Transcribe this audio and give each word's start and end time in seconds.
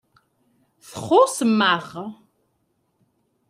Txuṣṣem-aɣ. 0.91 1.89